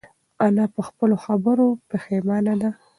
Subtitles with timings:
[0.45, 2.69] انا په خپلو خبرو پښېمانه ده.